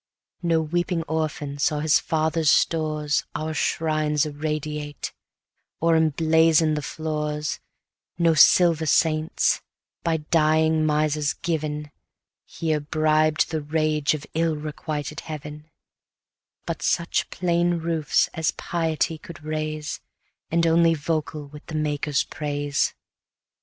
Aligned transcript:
No 0.41 0.63
weeping 0.63 1.03
orphan 1.03 1.59
saw 1.59 1.79
his 1.81 1.99
father's 1.99 2.49
stores 2.49 3.23
Our 3.35 3.53
shrines 3.53 4.25
irradiate, 4.25 5.13
or 5.79 5.95
emblaze 5.95 6.57
the 6.57 6.81
floors; 6.81 7.59
No 8.17 8.33
silver 8.33 8.87
saints, 8.87 9.61
by 10.03 10.17
dying 10.17 10.83
misers 10.87 11.33
given, 11.33 11.91
Here 12.47 12.79
bribed 12.79 13.51
the 13.51 13.61
rage 13.61 14.15
of 14.15 14.25
ill 14.33 14.55
requited 14.55 15.19
Heaven: 15.19 15.69
But 16.65 16.81
such 16.81 17.29
plain 17.29 17.73
roofs 17.75 18.27
as 18.33 18.49
Piety 18.49 19.19
could 19.19 19.43
raise, 19.43 19.99
And 20.49 20.65
only 20.65 20.95
vocal 20.95 21.45
with 21.45 21.67
the 21.67 21.75
Maker's 21.75 22.23
praise. 22.23 22.95